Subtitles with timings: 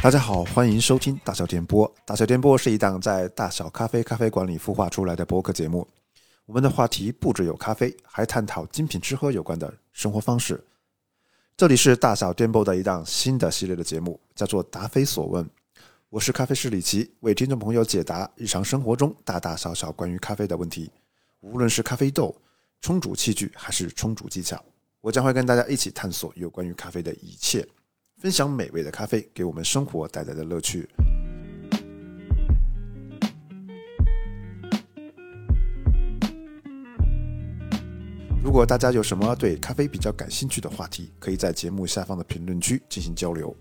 [0.00, 1.92] 大家好，欢迎收听大小电波。
[2.06, 5.86] 大小电波是一档在大小咖啡咖啡馆里孵化出来的播客节目。
[6.46, 10.64] 我们的话题不只有咖啡，还探讨精品吃喝有关的生活方式。
[11.56, 15.44] 这里是大小电波的一档新的系列的节目，叫做《答非所问》。
[16.10, 20.88] 我是咖啡师李奇，为听众朋友解答日常生活中大大小小关于咖啡的问题。
[21.40, 22.32] 无论是咖啡豆、
[22.80, 24.64] 冲煮器具，还是冲煮技巧，
[25.00, 27.66] 我将会跟大家一起探索有关于咖啡的一切，
[28.18, 30.88] 分享美味的咖啡给我们生活带来的乐趣。
[38.42, 43.54] 如果大家有什么对咖啡比较感兴趣的话题，可以在节目下方的评论区进行交流，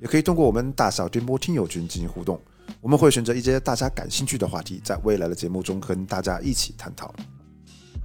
[0.00, 2.40] 也可以通过我们大小电波听友群进行互动。
[2.80, 7.12] 我们会选择一些大家感兴趣的话题，在未来的节目中跟大家一起探讨。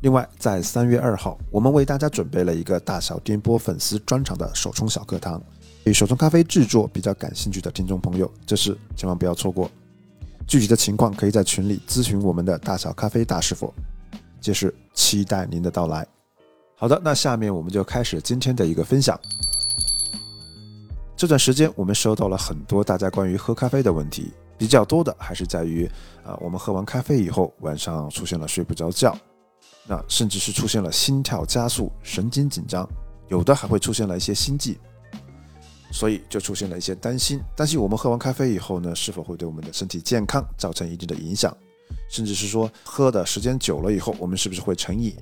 [0.01, 5.43] 另外，在三月二号，我们为大家准备了一个大小电波粉丝专场的手冲小课堂，
[5.83, 9.69] 对手冲咖啡制作比较感兴趣的听众朋友，这次千万不要错过。
[10.47, 13.73] 具体的情况可以在群里咨询我们的大小咖啡大师傅，
[14.39, 16.05] 届时期待您的到来。
[16.75, 19.19] 好的，那下面我们就开始今天的一个分享。
[21.17, 25.89] 这段时间我们收到了很多大家关于喝咖啡的问题，比较多的还是在于
[26.23, 29.17] 啊，我们喝完咖啡以后晚上出现了睡不着觉，
[29.87, 32.87] 那甚至是出现了心跳加速、神经紧张，
[33.27, 34.79] 有的还会出现了一些心悸，
[35.91, 41.55] 所以就出现了一些担心，担心我们喝完咖啡以后呢，是否会对我们的身体健康造成一定的影响，
[42.09, 45.15] 甚至是说喝的时间久了以后，我们是不是会成瘾？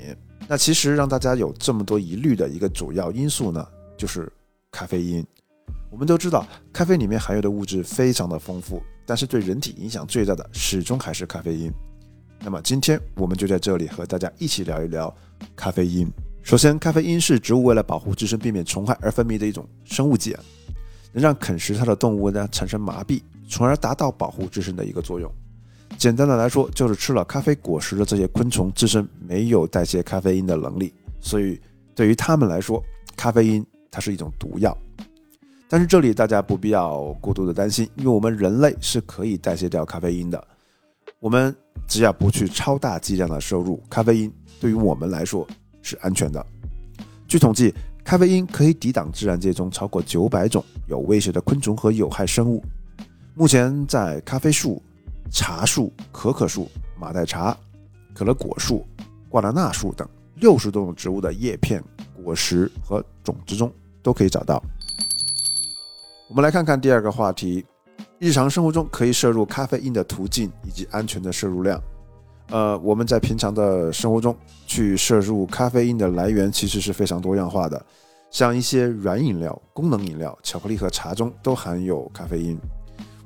[0.47, 4.31] 那其实让大家有这么多疑虑的一个主要因素呢，就是
[4.71, 5.25] 咖啡因。
[5.89, 11.71] 我们都知道，咖啡里面含有的物质非常的丰富，但是对人体影响最大的始终还是咖啡因。
[12.39, 15.13] 那么今天我们就在这里和大家一起聊一聊
[15.55, 16.11] 咖啡因。
[16.43, 20.33] 首先，咖啡因是植物为了保护自身避免虫害而分泌的一种生物碱，
[21.11, 25.31] 能让啃食它的动物呢产生麻痹，从而达到保护自身的一个作用。
[25.97, 31.59] 简单的来说，就是吃了咖啡果实的这些昆虫自身没有代谢咖啡因的能力，所以
[31.95, 32.83] 对于它们来说，
[33.15, 34.77] 咖啡因它是一种毒药。
[35.69, 40.47] 但是这里大家不必要过度的担心，因为我们人类是可以代谢掉咖啡因的。
[41.19, 41.55] 我们
[41.87, 45.47] 只要不去超大剂量的摄入咖啡因，对于我们来说
[45.81, 46.45] 是安全的。
[47.27, 47.73] 据统计，
[48.07, 52.63] 咖啡因可以抵挡自然界中超过九百种有威胁的昆虫和有害生物。
[53.35, 54.81] 目前在咖啡树。
[55.29, 57.55] 茶树、可可树、马黛茶、
[58.13, 58.87] 可乐果树、
[59.27, 61.83] 瓜纳纳树等六十多种植物的叶片、
[62.23, 63.69] 果实和种子中
[64.01, 64.63] 都可以找到。
[66.29, 67.65] 我们来看看第二个话题：
[68.19, 71.77] 日常生活中可以摄入咖啡因的途径以及安全的摄入量。
[72.49, 74.35] 呃，我们在平常的生活中
[74.65, 77.85] 去摄入咖啡因的来源其实是非常多样化的，
[78.31, 82.57] 像一些软饮料、功能饮料、巧克力和茶中都含有咖啡因。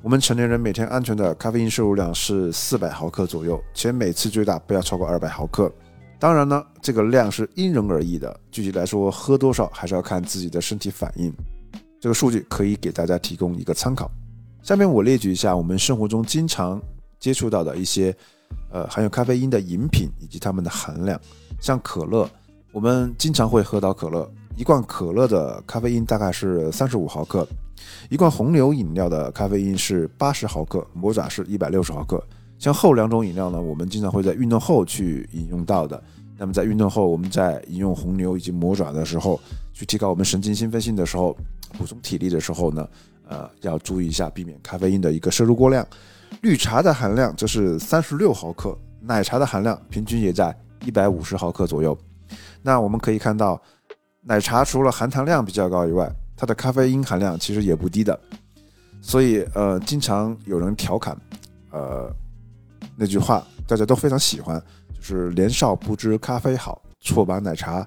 [0.02, 5.72] 我们成年人每天安全的咖啡因摄入量是四百毫克左右，且每次最大不要超过二百毫克。
[6.18, 11.32] 当然呢，这个量是因人而异的，具体来说喝多少还是要看自己的身体反应。
[12.00, 14.10] 这个数据可以给大家提供一个参考。
[14.62, 16.82] 下面我列举一下我们生活中经常
[17.20, 18.12] 接触到的一些，
[18.72, 21.20] 呃，含有咖啡因的饮品以及它们的含量。
[21.60, 22.28] 像可乐，
[22.72, 27.46] 我们经常会喝到可乐，一罐可乐的咖啡因大概是三十五毫克。
[28.08, 32.22] 一罐红牛饮料的咖啡因是八十毫克，魔爪是一百六十毫克。
[32.58, 36.02] 像后两种饮料呢，我们经常会在运动后去饮用到的。
[36.38, 39.38] 那么在运动后，我们在饮用红牛以及魔爪的时候，
[39.72, 41.36] 去提高我们神经兴奋性的时候，
[41.76, 42.88] 补充体力的时候呢，
[43.28, 45.86] 呃，要注意一下，避免咖啡因的一个摄入过量。
[46.40, 51.96] 绿茶的含量则是三十六毫克，奶茶的含量平均也在一百五十毫克左右。
[52.62, 53.60] 那我们可以看到，
[54.22, 58.18] 奶茶除了含糖量比较高以外，它的咖啡因含量其实也不低的，
[59.00, 61.16] 所以呃，经常有人调侃，
[61.70, 62.12] 呃，
[62.96, 64.60] 那句话大家都非常喜欢，
[64.94, 67.86] 就是年少不知咖啡好，错把奶茶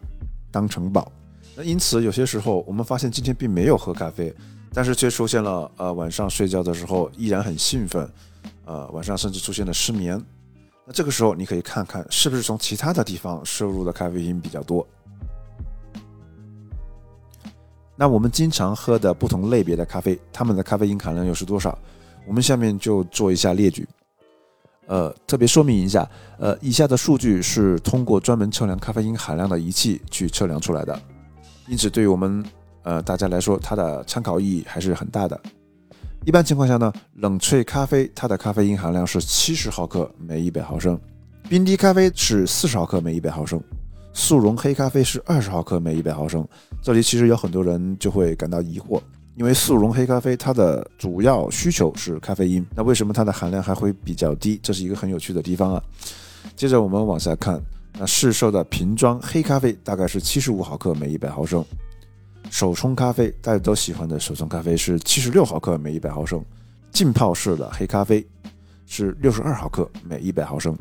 [0.52, 1.12] 当成宝。
[1.58, 4.34] 那因此有些时候我们发现今天并没有喝咖啡，
[4.74, 8.10] 但是却出现了呃晚上睡觉的时候依然很兴奋，
[8.66, 10.22] 呃晚上甚至出现了失眠。
[10.86, 14.86] 那这个时候你可以看看是不是从其他的地方摄入的咖啡因比较多。
[17.96, 21.78] 那我们经常喝的不同类别的咖啡，它们的咖啡因含量又是多少？
[22.28, 23.88] 我们下面就做一下列举。
[24.88, 26.08] 呃，特别说明一下，
[26.38, 31.02] 呃，以下的数据是通过专门测量咖啡因含量的仪器去测量出来的，
[31.68, 32.46] 因此对于我们
[32.84, 35.40] 呃大家来说，它的参考意义还是很大的。
[36.24, 41.00] 一般情况下呢，冷萃咖啡它的咖啡因含量是七十毫克每一百毫升，
[41.50, 43.62] 冰滴咖啡是四十毫克每一百毫升。
[44.18, 46.48] 速溶黑咖啡是二十毫克每一百毫升，
[46.82, 49.02] 这里其实有很多人就会感到疑惑，
[49.36, 54.58] 因为速溶黑咖啡它的主要需求是咖啡因，那为什么它的含量还会比较低？
[54.64, 55.84] 这是一个很有趣的地方啊。
[56.56, 57.62] 接着我们往下看，
[58.00, 61.64] 那市售的瓶装黑咖啡大概是七十五毫克每一百毫升，
[62.50, 66.44] 手冲咖啡大家都喜欢的手冲咖啡是七十六毫克每一百毫升，
[66.92, 68.25] 浸泡式的黑咖啡
[68.86, 70.75] 是六十二毫克每一百毫升。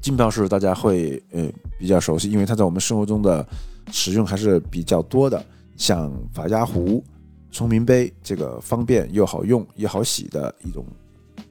[0.00, 1.46] 浸泡式大家会呃
[1.78, 3.46] 比较熟悉，因为它在我们生活中的
[3.92, 5.44] 使用还是比较多的。
[5.76, 7.02] 像法压壶、
[7.50, 10.84] 聪明杯，这个方便又好用又好洗的一种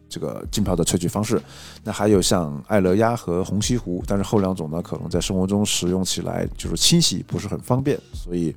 [0.08, 1.42] 这个浸泡的萃取方式。
[1.84, 8.56] 那还有像爱乐压和虹吸壶，但是后两种呢，可能在生活中使用起来就是清洗不是很方便，所以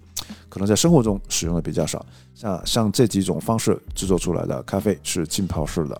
[0.52, 2.04] 可能在生活中使用的比较少。
[2.34, 5.98] 像像这几种方式制作出来的咖啡是浸泡式的。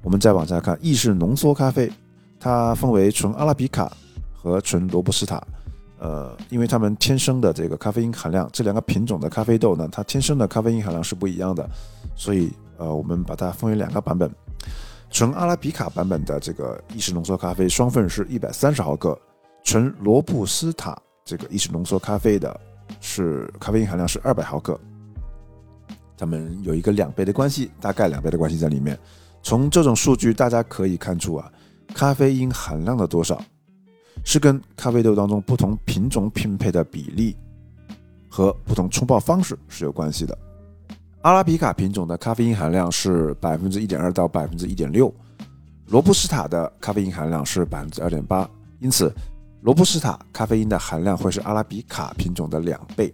[0.00, 1.92] 我们再往下看，意式浓缩咖啡，
[2.40, 3.92] 它分为纯阿拉比卡
[4.32, 5.46] 和纯罗布斯塔。
[5.98, 11.68] 呃，因为它们天生的这个咖啡因含量，这两个品种的咖啡豆呢，它天生的咖啡因含量是不一样的，
[12.16, 14.34] 所以呃，我们把它分为两个版本。
[15.10, 19.20] 纯阿拉比卡版本的这个意式浓缩咖啡双份是一百三十毫克，
[19.62, 22.58] 纯罗布斯塔这个意式浓缩咖啡的
[23.00, 24.78] 是咖啡因含量是二百毫克，
[26.16, 28.98] 它们有一个两倍的关系，大概两倍的关系在里面。
[29.42, 31.52] 从这种数据大家可以看出啊，
[31.94, 33.42] 咖啡因含量的多少。
[34.24, 37.34] 是跟咖啡豆当中不同品种拼配的比例
[38.28, 40.38] 和不同冲泡方式是有关系的。
[41.22, 45.12] 阿拉比卡品种的咖啡因含量是百分之一点二到百分之一点六，
[45.86, 48.48] 罗布斯塔的咖啡因含量是百分之二点八，
[48.78, 49.12] 因此
[49.62, 53.12] 罗布斯塔咖啡因的含量会是阿拉比卡品种的两倍。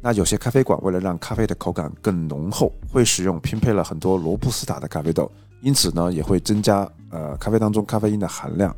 [0.00, 5.30] 那有些咖啡馆为了让咖啡的口感更浓厚，会使用拼配了很多罗布斯塔的咖啡豆，
[5.60, 8.74] 因此呢也会增加呃咖啡当中咖啡因的含量。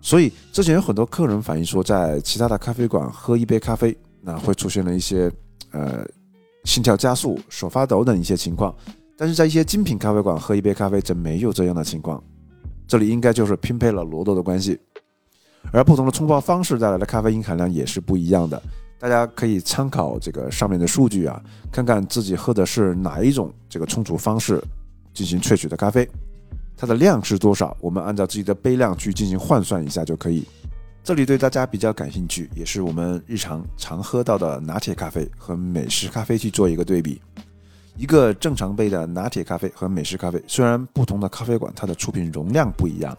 [0.00, 5.30] 所以之前有很多客人反映说，在其他的咖啡馆喝一杯咖啡，那会出现了一些
[5.70, 6.04] 呃
[6.64, 8.74] 心跳加速、手发抖等一些情况。
[9.16, 12.20] 但是在一些精品咖啡馆喝一杯咖啡，则没有这样的情况。
[12.88, 14.76] 这里应该就是拼配了罗豆的关系。
[15.70, 18.60] 而不同的冲泡方式带来的咖啡因含量也是不一样的。
[18.98, 24.62] 大家可以参考这个上面的数据啊，看看自己喝的是哪一种这个冲煮方式
[25.12, 26.08] 进行萃取的咖啡。
[26.76, 27.76] 它的量是多少？
[27.80, 30.46] 我们按照自己的杯量去进行换算一下就可以。
[31.04, 37.20] 这里对大家比较感兴趣，也是我们日常常喝到的拿铁咖啡和美式咖啡去做一个对比。
[37.96, 43.16] 一个正常杯的拿铁咖啡和美式咖啡，虽然不同的咖啡馆它的出品容量不一样，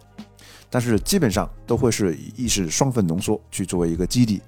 [0.74, 4.42] 但是基本上都会是以意式双份浓缩去作为一个基底。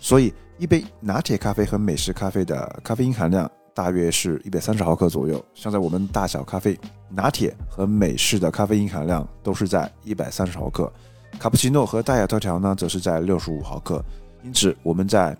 [0.00, 3.48] 所以，一杯拿铁咖啡和美式咖啡的咖啡因含量。
[3.72, 6.76] 大约是一百三十毫克左右，像在我们大小咖啡、
[7.08, 10.92] 拿铁和美式的咖啡因含量都是在一百三十毫克，
[11.38, 14.04] 卡布奇诺和大雅特调呢则是在六十五毫克。
[14.42, 15.36] 因此，我们在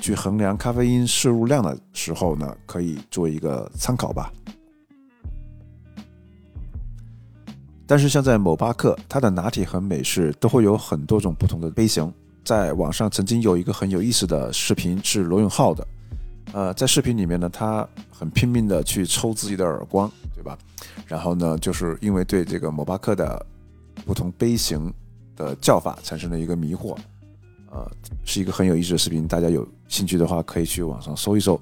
[0.00, 4.32] 去衡量咖啡因摄入量的时候呢，可以做一个参考吧。
[7.86, 12.12] 但是，像在某巴克，它的拿铁和美式都会有很多种不同的杯型。
[12.44, 15.86] 在网上曾经有一个很有意思的视频，是罗永浩的。
[16.52, 20.58] 呃，在视频里面呢，他很拼命的去抽自己的耳光，对吧？
[21.06, 23.46] 然后呢，就是因为对这个某巴克的
[24.04, 24.92] 不同杯型
[25.36, 26.96] 的叫法产生了一个迷惑，
[27.70, 27.88] 呃，
[28.24, 31.60] 是一个很有意思的视频，大家有兴趣的话可以去网上搜一搜。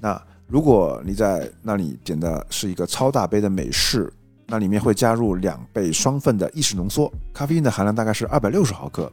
[0.00, 4.12] 那如果你在那里点的是一个超大杯的美式，
[4.46, 9.10] 那里面会加入两倍双份的意式浓缩，咖啡因的含量大概是二百六十毫克；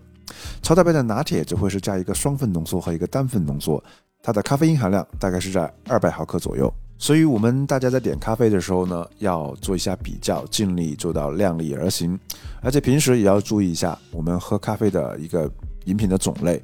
[0.61, 3.83] 超大杯的拿铁则会是加一个双份浓缩和一个单份浓缩。
[4.21, 12.17] 它的咖啡因含量大概是在二百毫克左右，所以我们大家在点咖啡的时候呢，要做一下比较，尽力做到量力而行，
[12.61, 15.51] 而且平时也要注意一下我们喝咖啡的一个
[15.85, 16.63] 饮品的种类，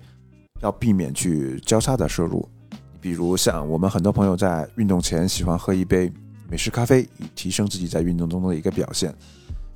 [0.62, 2.48] 要避免去交叉的摄入。
[3.02, 6.10] 比如像我们很多朋友在运动前喜欢喝一杯
[6.50, 9.14] 美式咖啡，以提升自己在运动中的一个表现。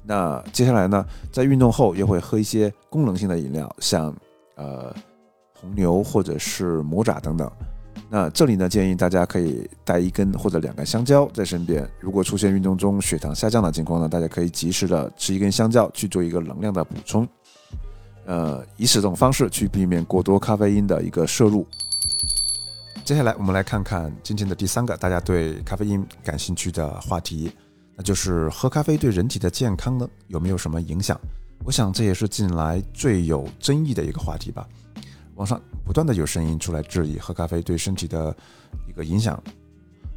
[0.06, 4.13] 那接下来呢，在运动后又会喝一些功能性的饮料，像
[4.56, 4.94] 呃
[5.53, 7.50] 红牛或者是魔爪等等。
[8.10, 11.88] 那这里呢，建议大家可以带一根或者两根香蕉在身边。
[12.00, 17.27] 如果出现运动中血糖下降的情况呢，大家可以及时的吃一根香蕉去做一个能量的补充。
[18.25, 21.65] 呃，以此种方式去避免过多咖啡因的一个摄入。
[23.06, 27.52] 接下来我们来看看今天的第三个大家对咖啡因感兴趣的话题，
[27.98, 31.20] 那就是喝咖啡对人体的健康呢有没有什么影响？
[31.66, 34.66] 我想这也是近来最有争议的一个话题吧。
[35.36, 38.34] 网上不断的有声音出来质疑喝咖啡对身体的
[38.88, 39.42] 一个影响，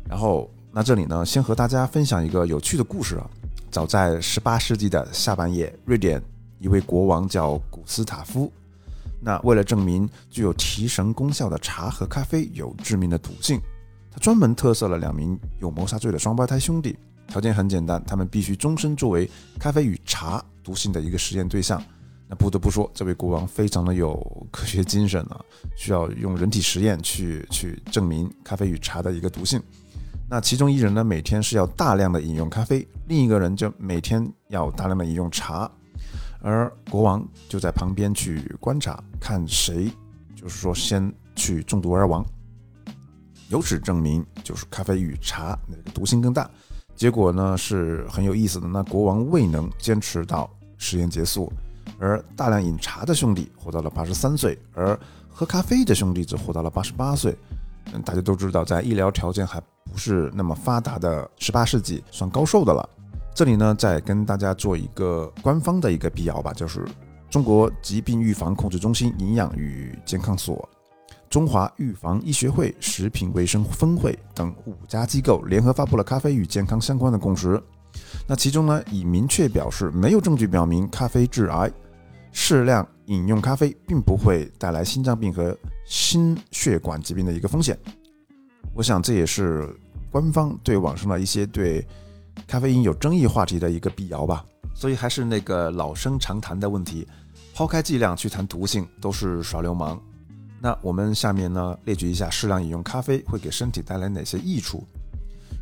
[0.08, 3.28] 然后那这里呢，先和大家分享一个有趣的故事啊。
[3.68, 6.22] 早在十八世纪的下半叶，瑞典
[6.60, 8.50] 一位国王叫古斯塔夫，
[9.26, 13.60] 那为了证明具有提神功效的茶和咖啡有致命的毒性，
[14.08, 16.96] 他专门特赦了两名有谋杀罪的双胞胎兄弟。
[17.26, 19.28] 条件很简单，他们必须终身作为
[19.58, 21.82] 咖啡与茶毒性的一个实验对象。
[22.28, 25.44] 那不得不说，这位国王非常的有科学精神啊，
[25.76, 29.60] 需要用人体实验去去证明咖啡与茶的一个毒性。
[30.30, 35.68] 那其中一人呢，每天是要大量的饮用咖啡，另一个人就每天要大量的饮用茶，
[36.46, 39.90] 而国王就在旁边去观察，看谁
[40.36, 42.24] 就是说先去中毒而亡。
[43.48, 46.48] 由此证明，就是咖啡与茶那个毒性更大。
[46.94, 50.48] 结果呢是很有意思的，那国王未能坚持到
[50.78, 51.52] 实验结束。
[51.98, 54.96] 而大量饮茶的兄弟活到了八十三岁，而
[55.28, 57.36] 喝咖啡的兄弟则活到了八十八岁。
[57.92, 59.60] 嗯，大家都知道，在医疗条件还
[59.90, 62.88] 不是那么发达的十八世纪，算高寿的了。
[63.36, 66.82] 这里呢，再跟大家做一个官方的一个辟谣吧，就是
[67.28, 70.66] 中国疾病预防控制中心营养与健康所、
[71.28, 77.62] 中华预防医学会食品卫生分会等五家机构联合发布了咖啡与健康相关的共识。
[78.26, 81.70] 那其中呢，已明确表示，没有证据表明咖啡致癌。
[82.32, 87.78] 适量饮用咖啡并不会带来心脏病和心血管疾病的一个风险。
[88.74, 89.68] 我想这也是
[90.10, 91.86] 官方对网上的一些对
[92.46, 94.44] 咖啡因有争议话题的一个辟谣吧。
[94.74, 97.06] 所以还是那个老生常谈的问题，
[97.54, 100.00] 抛开剂量去谈毒性都是耍流氓。
[100.60, 104.84] 那我们下面呢列举一下适量饮用咖啡会给身体带来哪些益处。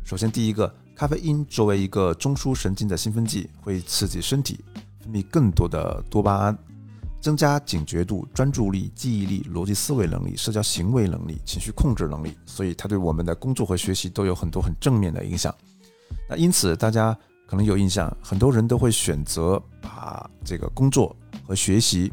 [0.03, 4.59] 首先，第一个，咖啡因作为一个中枢神经的兴奋剂，会刺激身体。
[5.01, 6.57] 分泌更多的多巴胺，
[7.21, 15.53] 增加警觉度、专注力、记忆力、逻辑思维能力、社交行为能力、情绪控制能力，所以它对我们的工作和学习都有很多很正面的影响。
[16.29, 22.11] 那因此，大家可能有印象，很多人都会选择把这个工作和学习，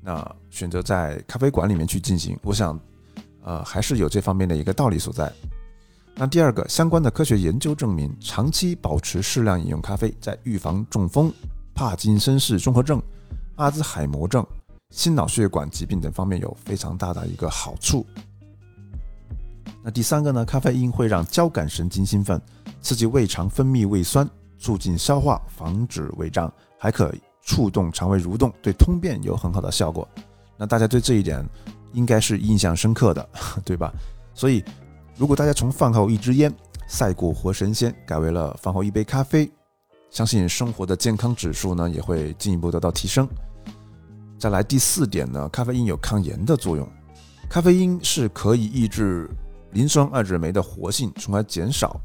[0.00, 2.38] 那选择在咖啡馆里面去进行。
[2.42, 2.78] 我想，
[3.42, 5.32] 呃，还是有这方面的一个道理所在。
[6.14, 11.32] 那第二个，相关的科学研究证明，长期保持适量饮用咖啡，在预防中风。
[11.74, 13.00] 帕金森氏综合症、
[13.54, 14.44] 阿兹海默症、
[14.90, 18.04] 心脑血管疾病等方面有非常大的一个好处。
[19.80, 20.44] 那第三个呢？
[20.44, 22.42] 咖啡因会让交感神经兴奋，
[22.80, 30.06] 刺激胃肠分泌胃酸，促进消化，防止胃胀，还可触动肠胃蠕动，对通便有很好的效果。
[30.56, 31.44] 那大家对这一点
[31.92, 33.28] 应该是印象深刻的，
[33.64, 33.92] 对吧？
[34.34, 34.64] 所以，
[35.16, 36.52] 如果大家从饭后一支烟
[36.88, 39.50] 赛过活神仙，改为了饭后一杯咖啡。
[40.10, 43.28] 相信生活的健康指数呢也会进一步得到提升。
[44.38, 46.88] 再来第四点呢，咖啡因有抗炎的作用。
[47.50, 49.28] 咖啡因是可以抑制
[49.72, 52.00] 磷酸二酯酶的活性，从而减少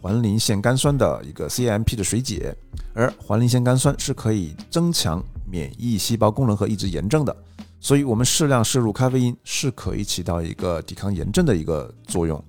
[0.00, 2.56] 环磷腺苷酸的一个 CAMP 的水解。
[2.94, 7.36] 而环磷腺苷酸是可以增强免疫细胞功能和抑制炎症的，
[7.78, 12.42] 所以我们适量摄入咖啡因是可以起到一个抵抗炎症的一个作用。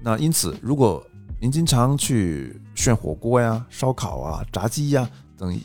[0.00, 1.04] 那因此，如果
[1.40, 5.58] 您经常去炫火锅呀、烧烤啊、炸鸡呀等，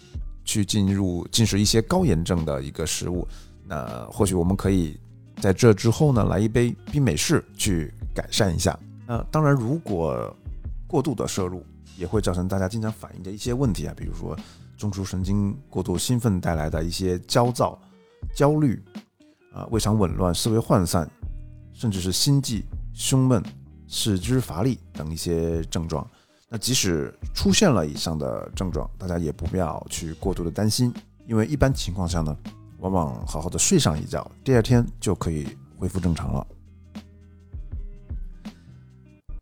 [0.43, 3.27] 去进入进食一些高炎症的一个食物，
[3.65, 4.99] 那或许我们可以
[5.39, 8.77] 在这之后呢，来一杯冰美式去改善一下。
[9.07, 10.35] 那当然，如果
[10.89, 11.63] 过度的摄入，
[11.95, 14.35] 也会造成大家经常反映的一些问题啊，比如说
[14.75, 17.79] 中枢神经过度兴奋带来的一些焦躁、
[18.35, 18.83] 焦虑
[19.53, 21.07] 啊、胃肠紊乱、思维涣散，
[21.71, 23.41] 甚至是心悸、胸闷。
[23.91, 26.07] 四肢乏力等一些症状，
[26.47, 30.93] 那即使出现了以上的症状，大家也不要去过度的担心，
[31.25, 32.37] 因为一般情况下呢，
[32.77, 36.45] 往往好好的睡上一觉，第二天就可以恢复正常了。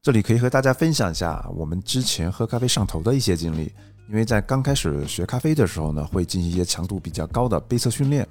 [0.07, 3.69] 这里可以和大家分享一下我们之前喝咖啡上头的一些经历，
[4.07, 8.25] 因为在刚开始学咖啡的时候呢，会进行一些强度比较高的杯测训练，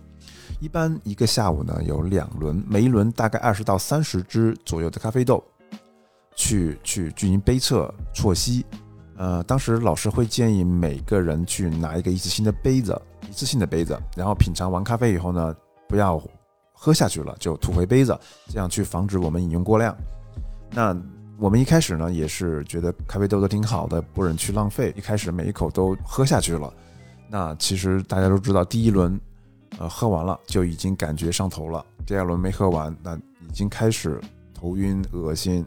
[0.58, 5.44] 一般一个下午呢有两轮，每一轮大概二十到三十支左右的咖啡豆。
[6.34, 8.64] 去去进行杯测啜吸，
[9.18, 15.54] 呃，当时老师会建议每个人去拿一个一次性的杯子，一次性的杯子，然后品尝完咖啡以后呢，
[15.86, 16.18] 不要
[16.72, 18.18] 喝下去了，就吐回杯子，
[18.48, 19.94] 这样去防止我们饮用过量。
[20.70, 20.96] 那
[21.38, 26.72] 我们一开始呢，也是觉得咖啡豆都挺好的，不忍去浪费，一开始每一口都喝下去了。
[27.28, 29.20] 那其实大家都知道，第一轮，
[29.78, 34.20] 呃，喝完了就已经感觉上头了，第二轮没喝完，那已经开始
[34.54, 35.64] 头晕恶心。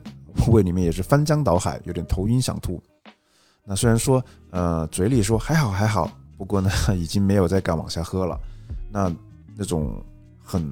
[0.48, 2.82] 胃里面也是翻江倒海，有点头晕想吐。
[3.66, 8.40] 那虽然说，呃，嘴里说还好还好，不过呢， 已经没有再敢往下喝了。
[8.92, 9.14] 那
[9.56, 10.04] 那种
[10.42, 10.64] 很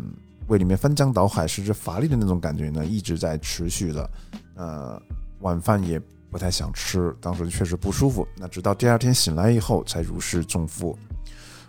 [0.47, 4.09] 胃里面翻江倒海、甚至乏力的那种感觉呢，一直在持续的。
[4.57, 5.01] 呃，
[5.39, 8.27] 晚饭也不太想吃，当时确实不舒服。
[8.35, 10.97] 那直到第二天醒来以后，才如释重负。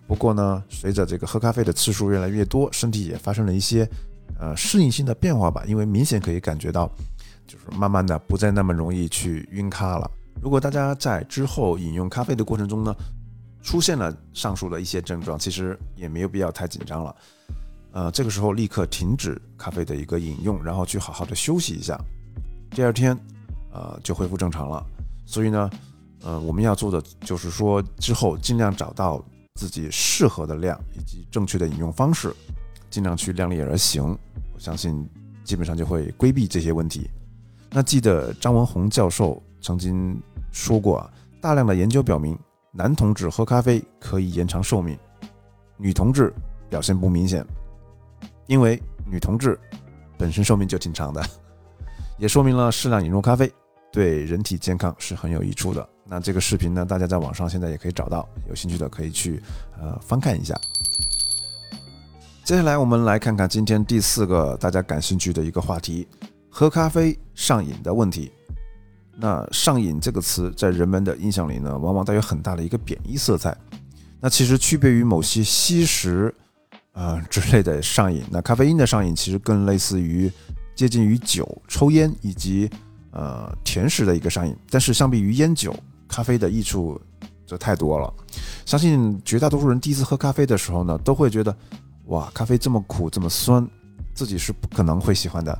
[0.07, 3.87] 不过呢，随着这个喝咖啡的次数越来越多，身体也发生了一些
[4.40, 5.62] 呃适应性的变化吧。
[5.66, 6.90] 因为明显可以感觉到，
[7.47, 10.11] 就是慢慢的不再那么容易去晕咖了。
[10.40, 12.95] 如果大家在之后饮用咖啡的过程中呢，
[13.62, 17.14] 出现了上述的一些症状，其实也没有必要太紧张了。
[17.92, 21.99] 呃，这个时候立刻停止咖啡的一个饮用，然后去好好的休息一下，
[22.70, 23.18] 第二天，
[23.72, 24.84] 呃，就恢复正常了。
[25.26, 25.70] 所以呢，
[26.22, 29.25] 呃，我们要做的就是说，之后尽量找到。
[29.54, 32.32] 自己适合的量以及正确的饮用方式，
[32.90, 34.16] 尽量去量力而行。
[34.54, 35.04] 我相信
[35.42, 37.10] 基本上就会规避这些问题。
[37.68, 40.16] 那记得张文宏教授曾经
[40.52, 41.10] 说过啊，
[41.40, 42.38] 大量的研究表明，
[42.70, 44.96] 男同志喝咖啡可以延长寿命，
[45.76, 46.32] 女同志
[46.70, 47.44] 表现不明显，
[48.46, 49.58] 因为女同志
[50.16, 51.20] 本身寿命就挺长的，
[52.18, 53.50] 也说明了适量饮用咖啡
[53.92, 55.88] 对人体健康是很有益处的。
[56.04, 59.40] 那这个视频呢，大家在网上现在也可以找到，有兴趣的可以去
[59.80, 60.58] 呃翻看一下。
[62.44, 66.08] 接下来我们来看看今天第四个大家感兴趣的一个话题：
[66.48, 68.32] 喝咖啡上瘾的问题。
[69.20, 73.56] 那上瘾这个词在人们的印象里呢，往往带有很大的一个贬义色彩。
[74.20, 76.34] 那其实区别于某些吸食
[76.92, 80.30] 啊之类的上瘾，那咖啡因的上瘾其实更类似于
[80.78, 82.70] 接近于酒、抽烟以及
[83.11, 84.56] 呃甜食的一个上瘾。
[84.70, 85.75] 但是相比于烟酒，
[86.06, 87.00] 咖啡的益处
[87.44, 88.14] 就太多了，
[88.64, 91.52] 相信绝大多数人第一次喝咖啡的时候呢，都会觉得，
[92.06, 93.68] 哇，咖啡这么苦，这么酸，
[94.14, 95.58] 自己是不可能会喜欢的。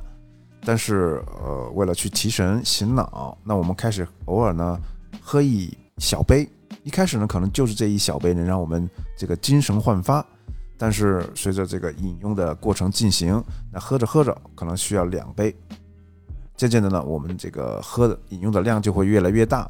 [0.63, 4.79] 但是，呃，为了去提神醒脑，那我们开始偶尔呢
[5.19, 6.47] 喝一小杯。
[6.83, 10.25] 一开始呢，可能就是这一小杯能让我们这个精神焕发。
[10.79, 15.53] 但是随着这个饮用的过程进行，那喝着喝着可能需要两杯。
[16.55, 19.69] 渐渐的呢，我们这个喝的饮用的量就会越来越大。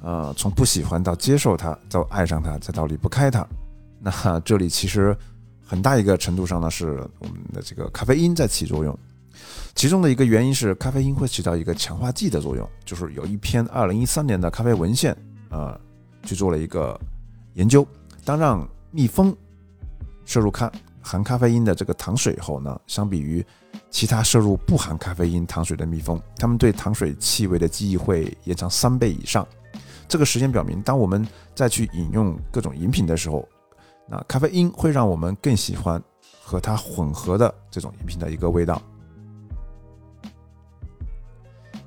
[0.00, 3.46] 呃，从不喜欢到接受它，到爱上它，再到离不开它，
[4.00, 5.14] 那这里其实
[5.64, 8.98] 很大一个程度上呢，是我们的这个咖啡因在起作用。
[9.74, 15.16] 其中的一个原因是咖啡因会起到一个强化剂的作用，就是有一篇二零一三年的咖啡文献，
[15.50, 15.78] 呃，
[16.24, 16.98] 去做了一个
[17.54, 17.86] 研究，
[18.24, 19.34] 当让蜜蜂
[20.24, 23.44] 摄入咖含咖啡因的这个糖水后呢，相比于
[23.90, 29.46] 其他摄入不含咖啡因糖水的蜜蜂，它们对糖水气味的记忆会延长三倍以上。
[30.08, 33.48] 这个实验表明，当我们再去饮用各种饮品的时候，
[34.08, 36.02] 那咖啡因会让我们更喜欢
[36.42, 38.80] 和它混合的这种饮品的一个味道。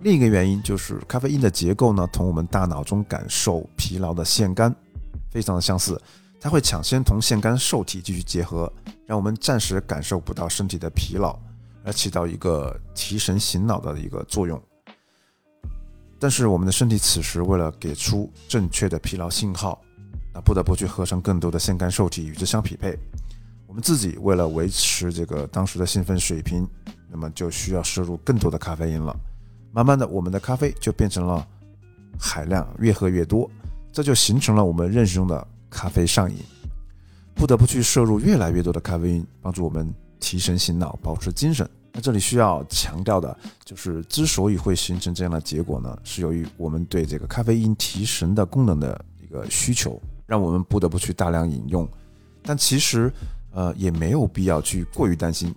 [0.02, 4.74] 另一个原因就是咖啡因的结构呢，同我们大脑中感受疲劳的腺苷
[5.32, 6.00] 非常的相似，
[6.46, 8.72] 它会抢先同腺苷受体继续结合，
[9.08, 11.36] 让我们暂时感受不到身体的疲劳，
[11.84, 14.62] 而起到一个提神醒脑的一个作用。
[16.20, 19.82] 但是我们的身体此时为了给出正确的疲劳信号，
[20.36, 22.96] 那不得不去合成更多的腺苷受体与之相匹配。
[23.66, 26.70] 我们自己为了维持这个当时的兴奋水平，
[27.10, 29.20] 那么就需要摄入更多的咖啡因了。
[29.72, 31.48] 慢慢的，我们的咖啡就变成了
[32.20, 33.50] 海量，越喝越多，
[33.92, 36.38] 这就形成了我们认识中的咖啡上瘾，
[37.34, 41.70] 不得不去摄入越来越多的咖啡因，帮助我们提神醒脑，保持精神。
[41.92, 51.88] 那这里需要强调的就是，之所以会形成这样的结果呢，是由于我们对这个咖啡因提神的功能的一个需求，让我们不得不去大量饮用。
[52.44, 53.12] 但其实，
[53.52, 55.56] 呃，也没有必要去过于担心。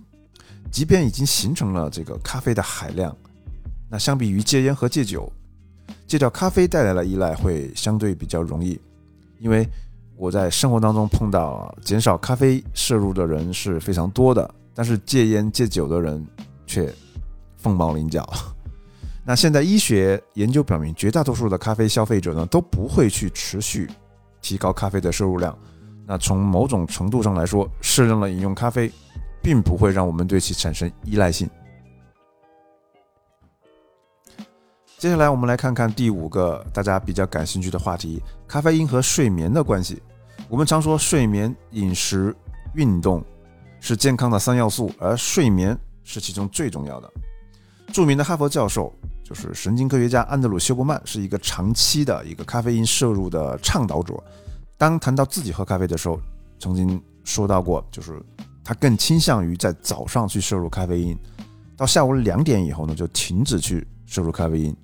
[0.71, 3.15] 即便已经形成了这个咖啡的海量，
[3.89, 5.31] 那相比于戒烟和戒酒，
[6.07, 8.79] 戒掉咖啡带来的依赖会相对比较容易。
[9.39, 9.67] 因为
[10.19, 14.53] 我在生活当中碰到减少咖啡摄入的人是非常多的。
[14.75, 16.25] 但是戒烟戒酒的人
[16.67, 16.93] 却
[17.57, 18.29] 凤毛麟角。
[19.25, 23.89] 那现在医学研究表明，绝大多数的咖啡消费者呢都不会去持续
[24.41, 25.57] 提高咖啡的摄入量。
[26.05, 28.91] 那从某种程度上来说，适量的饮用咖啡，
[29.41, 31.49] 并不会让我们对其产生依赖性。
[34.97, 40.01] 接下来我们来看看第五个大家比较感兴趣的话题：咖啡因和睡眠的关系。
[40.49, 42.35] 我们常说睡眠、饮食、
[42.73, 43.23] 运动。
[43.81, 47.09] 是健康的三要素，而睡眠是其中最重要的。
[47.93, 54.21] 著名的哈佛教授，就是神经科学家安德鲁·休伯曼，是一个长期的一个咖啡因摄入的倡导者。
[54.77, 56.19] 当谈到自己喝咖啡的时候，
[56.59, 58.21] 曾经说到过，就是
[58.65, 61.17] 他更倾向于在早上去摄入咖啡因，
[61.77, 64.75] 到下午两点以后呢，就停止去摄入咖啡因。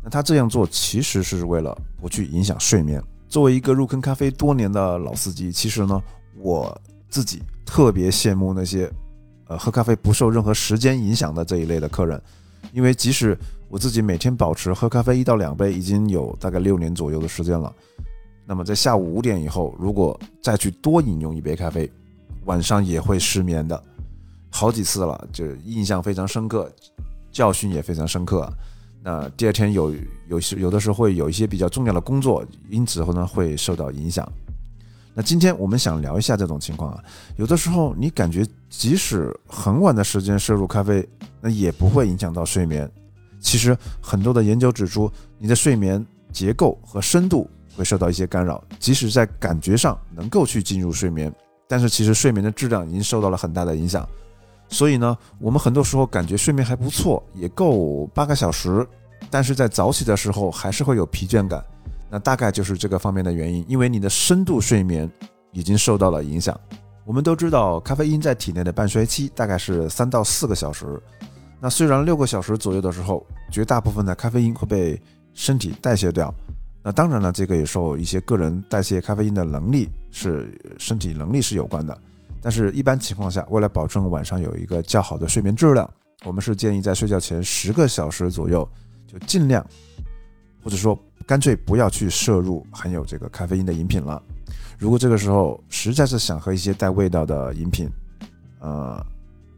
[0.00, 3.02] 那他这样做其实是为了不去影响睡眠。
[3.34, 6.00] 作为一个入坑咖啡多年的老司机，其实呢，
[6.38, 7.42] 我自己。
[7.66, 8.88] 特别羡慕那些，
[9.48, 12.22] 呃，喝咖啡不受任何时间影响的这一类的客人，
[12.72, 13.36] 因为即使
[13.68, 17.74] 我自己每天保持喝咖啡一到两杯，已经有大概六年左右的时间了，
[18.46, 21.90] 那么在下午五点以后，如果再去多饮用一杯咖啡，
[22.44, 23.82] 晚上也会失眠的，
[24.48, 26.70] 好几次了，就印象非常深刻，
[27.32, 28.48] 教训也非常深刻。
[29.06, 29.94] 那第二天有
[30.28, 34.26] 有时有的时候会有一些比较重要的工作，因此后呢会受到影响。
[35.12, 37.04] 那今天我们想聊一下这种情况啊，
[37.36, 41.06] 有的时候你感觉即使很晚的时间摄入咖啡，
[41.42, 42.90] 那也不会影响到睡眠。
[43.40, 51.30] 其实很多的研究指出，你的睡眠结构和深度会受到一些干扰，即使在感觉上能够去进入睡眠，
[51.68, 54.08] 但是其实睡眠的质量已经受到了很大的影响。
[54.74, 58.84] 所以呢，我们很多时候感觉睡眠还不错，也够八个小时，
[59.30, 61.64] 但是在早起的时候还是会有疲倦感。
[62.10, 65.08] 那大概就是这个方面的原因，因为你的深度睡眠
[65.52, 66.58] 已经受到了影响。
[67.04, 71.00] 我们都知道，咖啡因在体内的半衰期大概是三到四个小时。
[71.60, 75.00] 那虽然六个小时左右的时候，绝大部分的咖啡因会被
[75.34, 76.34] 身体代谢掉。
[76.82, 81.96] 那当然了，这个也受一些个人代谢咖啡因的能力是身体能力是有关的。
[82.44, 85.90] 但是，一般情况下，为了保证晚上有一个较好的睡眠质量，
[86.26, 88.68] 我们是建议在睡觉前十个小时左右
[89.06, 89.66] 就尽量，
[90.62, 90.98] 或者说。
[91.26, 94.22] 干脆不要去摄入含有这个咖啡因的饮品了。
[94.78, 97.88] 如果这个时候实在是想喝一些带味道的饮品，
[98.60, 99.02] 呃，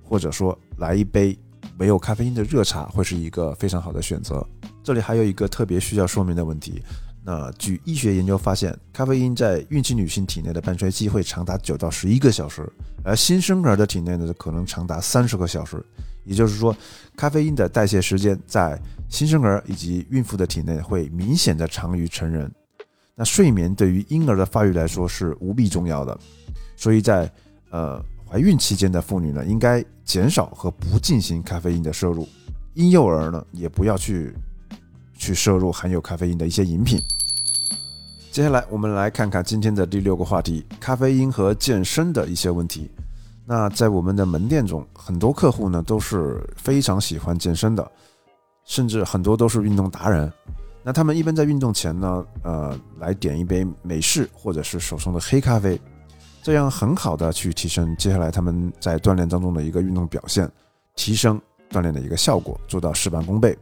[0.04, 1.36] 或者说来一杯
[1.76, 4.46] 没有咖啡因的热茶，会是一个非常好的选择。
[4.84, 6.80] 这里还有一个特别需要说明的问题。
[7.28, 12.64] 那据医学研究发现，咖啡因在孕期女性体内的半衰期会长达九到十一个小时，
[13.02, 15.84] 而新生儿的体内呢，可能长达三十个小时。
[16.24, 16.76] 也就是说，
[17.16, 22.48] 咖啡因的代谢时间在新生儿以及孕妇的体内会明显的长于成人。
[23.16, 26.16] 那睡眠对于婴儿的发育来说是无比重要的，
[26.76, 27.28] 所以在
[27.70, 32.28] 呃怀孕期间的妇女呢，应该减少和不进行咖啡因的摄入。
[32.74, 34.32] 婴幼儿呢，也不要去
[35.16, 37.00] 去摄入含有咖啡因的一些饮品。
[38.36, 42.90] 接下来我们来看看今天的第六个话题：咖啡因和健身的一些问题。
[43.46, 47.90] 那在我们的门店中，很多客户呢都是非常喜欢健身的，
[48.66, 50.30] 甚至很多都是运动达人。
[50.82, 55.80] 那他们一般在运动前呢，呃，来点一杯美式或者是手冲的黑咖啡，
[56.42, 60.46] 这样很好的去提升接下来他们在锻炼当中的一个运动表现，
[60.94, 63.56] 提升锻炼的一个效果，做到事半功倍。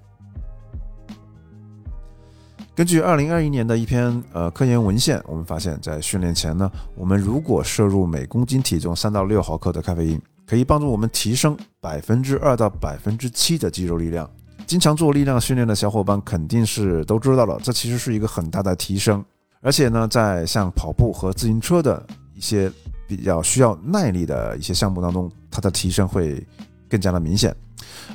[2.77, 14.29] 根据二零二一年的一篇呃科研文献，我们发现，在训练前呢，我们如果摄入每公斤体重三到六毫克的咖啡因，可以帮助我们提升百分之二到百分之七的肌肉力量。
[14.67, 19.25] 经常做力量训练的小伙伴肯定是都知道了，这其实是一个很大的提升。
[19.61, 22.69] 而且呢，在像跑步和自行车的一些
[23.07, 26.45] 比较需要耐力的一些项目当中，它的提升会
[26.89, 27.55] 更加的明显。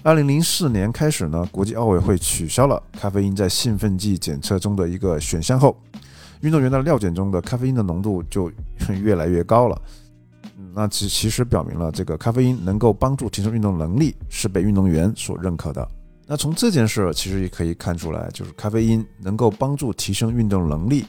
[0.03, 5.75] 二零零四年开始呢，国际奥委会取消了咖啡因在兴奋剂检测中的一个选项后，
[6.41, 8.51] 运动员的尿检中的咖啡因的浓度就
[9.01, 9.81] 越来越高了。
[10.73, 15.85] 那其其实表明了这个咖啡因能够帮助提升运动能力，是被运动员所认可的。
[16.27, 21.05] 那从这件事其实也可以看出来，就是咖啡因能够帮助提升运动能力，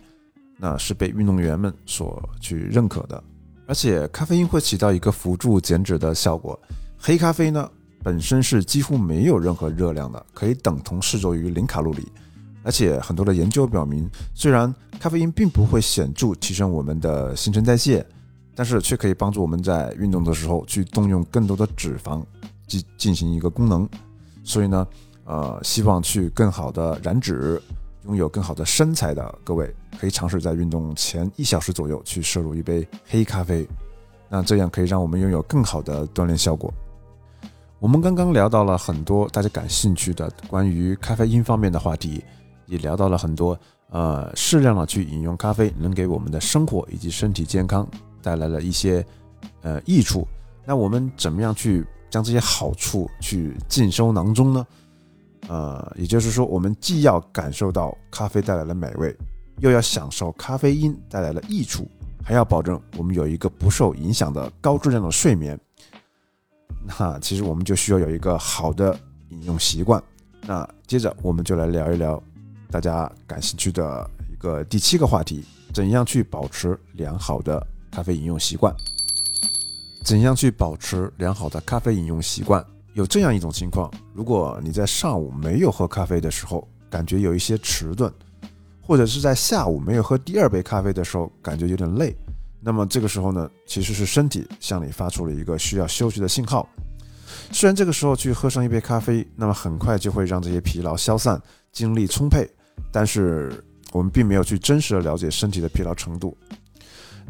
[0.57, 3.23] 那是被运动员们所去认可的。
[3.66, 6.59] 而且咖啡因会起到一个辅助减脂的效果。
[7.03, 7.69] 黑咖啡呢？
[8.03, 12.07] 本身是几乎没有任何热量的，可以等同视作于零卡路里。
[12.63, 18.07] 而且很多的研究表明，虽然咖啡因并不会显著提升我们的新陈代谢，
[18.55, 22.23] 但是却可以帮助我们在运动的时候去动用更多的脂肪
[22.67, 23.89] 进进行一个功能。
[24.45, 24.87] 所以呢，
[25.25, 27.61] 呃，希望去更好的燃脂、
[28.05, 33.67] 拥有更好的身材的各位，可以尝试在运动前一小时左右去摄入一杯黑咖啡。
[34.29, 36.73] 那这样可以让我们拥有更好的锻炼效果。
[37.81, 42.23] 我们刚刚聊到了很多大家感兴趣的关于咖啡因方面的话题，
[42.66, 47.88] 也聊到了很多呃适量的去饮用咖啡能给我们的生活以及身体健康
[48.21, 49.03] 带来了一些
[49.62, 50.29] 呃益处。
[50.66, 54.66] 那我们怎么样去将这些好处去尽收囊中呢？
[55.49, 59.16] 呃，也就是说，我们既要感受到咖啡带来的美味，
[59.61, 61.90] 又要享受咖啡因带来的益处，
[62.23, 65.59] 还要保证我们有一个不受影响的高质量的睡眠。
[66.87, 70.02] 那其实我们就需要有一个好的饮用习惯。
[70.42, 72.22] 那接着我们就来聊一聊
[72.70, 78.74] 大家感兴趣的一个第七个话题：怎样去保持良好的咖啡饮用习惯？
[80.02, 82.64] 怎样去保持良好的咖啡饮用习惯？
[82.94, 88.12] 有这样一种情况：如果你在上午没有喝咖啡的时候，感觉有一些迟钝，
[88.83, 92.16] 或者是在下午没有喝第二杯咖啡的时候，感觉有点累。
[92.62, 96.68] 那么这个时候呢，其实是身体向你发出了一个需要休息的信号。
[97.53, 101.40] 虽然这个时候去喝上一杯咖啡，那么很快就会让这些疲劳消散，
[101.73, 102.49] 精力充沛，
[102.92, 106.37] 但是我们并没有去真实的了解身体的疲劳程度。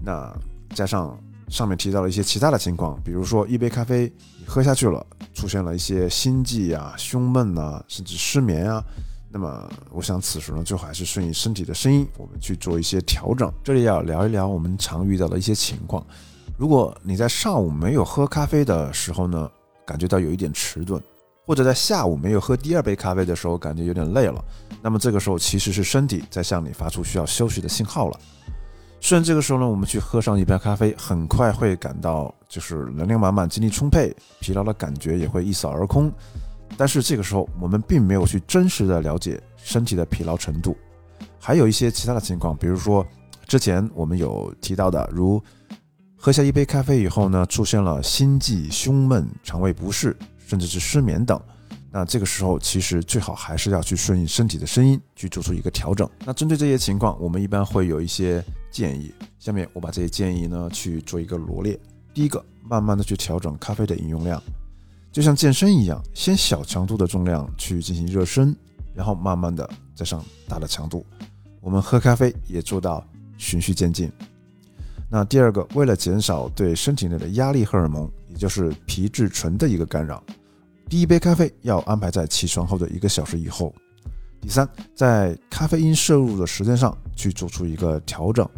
[0.03, 0.35] 那
[0.75, 8.83] 加上上面提到了一些其他的情况，比如说一杯咖啡你喝下去了，出现了一些心悸啊、胸闷啊，甚至失眠啊。
[9.33, 13.49] 那么，我想此时呢，就还是顺应身体的声音，我们去做一些调整。
[13.62, 16.05] 这里要聊一聊我们常遇到的一些情况。
[16.59, 19.49] 如果你在上午没有喝咖啡的时候呢，
[19.87, 21.01] 感觉到有一点迟钝，
[21.47, 24.45] 或者在下午没有喝第二杯咖啡的时候，感觉有点累了，
[24.83, 28.19] 那么这个时候其实是身体在向你发出需要休息的信号了。
[29.01, 36.12] 虽然这个时候呢，我们去喝上一杯咖啡，很快会感到就是能量满满、精力充沛，疲劳的感觉也会一扫而空。
[36.77, 40.77] 但是这个时候，我们并没有去真实的了解身体的疲劳程度，
[41.39, 43.07] 还有一些其他的情况，比如说
[43.47, 45.43] 之前我们有提到的，如
[46.17, 51.41] 喝下一杯咖啡以后呢，出现了心悸、胸闷、肠胃不适，甚至是失眠等。
[51.93, 56.09] 那这个时候，其实最好还是要去顺应身体的声音，去做出一个调整。
[56.25, 59.13] 那针对这些情况，我们一般会有一些建议。
[59.39, 61.77] 下面我把这些建议呢去做一个罗列。
[62.15, 64.41] 第一个，慢慢的去调整咖啡的饮用量。
[65.12, 68.55] 就像健身一样，先小强度的重量去进行热身，
[68.94, 71.05] 然后慢慢的再上大的强度。
[71.61, 73.05] 我们喝咖啡也做到
[73.37, 74.11] 循序渐进。
[75.11, 80.23] 那第二个，为了减少对身体内的压力荷尔蒙，也就是皮质醇的一个干扰，
[80.88, 83.75] 第一杯咖啡要安排在起床后的一个小时以后。
[84.40, 88.49] 第三，在咖啡因摄入的时间上去做出一个调整。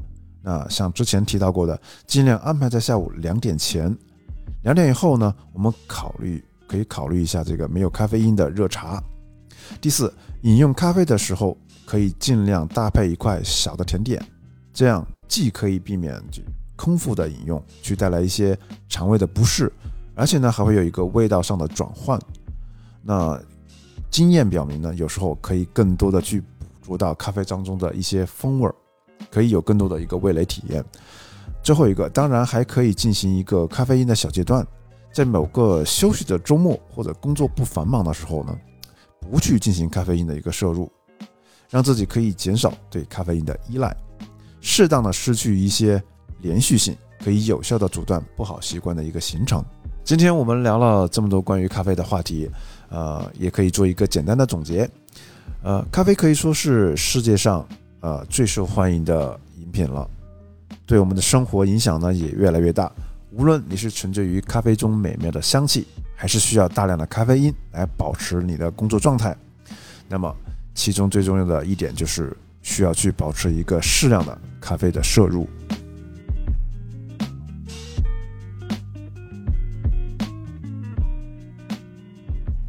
[0.43, 3.97] 那像之前提到过的，尽量安排在下午两点前。
[4.63, 9.03] 两点以后呢，我们考虑可以考虑一下这个没有咖啡因的热茶。
[9.81, 14.25] 第四，饮用咖啡的时候可以尽量搭配一块小的甜点，
[14.73, 16.43] 这样既可以避免就
[16.77, 18.57] 空腹的饮用，去带来一些
[18.89, 19.73] 肠胃的不适，
[20.15, 22.19] 而且呢还会有一个味道上的转换。
[23.03, 23.41] 那
[24.11, 26.47] 经验表明呢，有时候可以更多的去捕
[26.83, 28.75] 捉到咖啡当中的一些风味儿，
[29.31, 30.85] 可以有更多的一个味蕾体验。
[31.63, 34.67] 最后一个，当然还可以进行一个咖啡因的小阶段，
[35.13, 38.59] 在某个休息的周末或者工作不繁忙的时候呢，
[39.21, 40.91] 不去进行咖啡因的一个摄入，
[41.71, 43.97] 让自己可以减少对咖啡因的依赖，
[44.61, 46.03] 适当的失去一些
[46.41, 49.65] 连续性，可以有效的阻断不好习惯的一个形成。
[50.03, 52.51] 今天我们聊了这么多关于咖啡的话题，
[52.89, 54.91] 呃，也可以做一个简单的总结，
[55.63, 57.65] 呃，咖啡可以说是世界上
[58.01, 60.11] 呃最受欢迎的饮品了。
[60.93, 62.93] 对我们的生活影响呢也越来越大。
[63.31, 69.35] 无论你是沉醉于咖啡中美妙的香气，还是需要大量的咖啡因来保持你的工作状态，
[70.07, 70.31] 那么
[70.75, 75.49] 其中最重要的一点就是需要去保持一个适量的咖啡的摄入。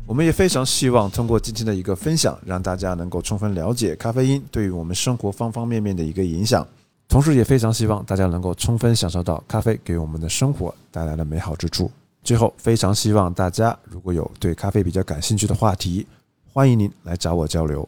[0.08, 6.66] 我们也非常希望通过今天的一个分享，让大家能够充分了解咖啡因对于我们生活方方面面的一个影响。
[7.08, 11.92] 同时，也非常希望大家能够充分享受到咖啡给我们的生活带来的美好之处。
[12.24, 16.08] 最后，非常希望大家如果有对咖啡比较感兴趣的话题，
[16.52, 17.88] 欢迎您来找我交流。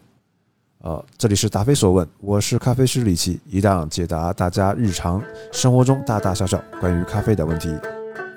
[0.80, 7.76] 呃，这里是答非所问，我是咖啡师李奇，一档解答大家日常生活中大大小小关于咖啡的问题。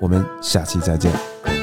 [0.00, 1.57] 我们下期再见。